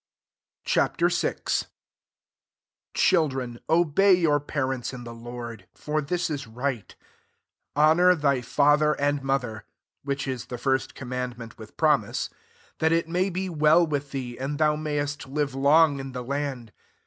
[0.65, 0.77] Ch.
[0.79, 1.69] VL 1
[2.95, 6.95] Children, obey your parents [in the Lord]: for this is right.
[6.95, 6.95] 2"
[7.81, 9.65] Honour thy father and mother,"
[10.03, 12.37] (which is the first commandment with promise,) 3
[12.79, 16.23] «that it may be well with thee, and thou may est live long in the
[16.23, 16.71] land."